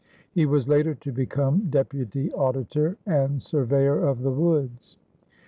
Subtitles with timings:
[0.31, 4.97] He was later to become deputy auditor and surveyor of the woods.